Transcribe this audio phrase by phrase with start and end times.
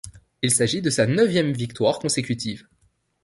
[0.41, 2.65] Il s'agit de sa neuvième victoire consécutive.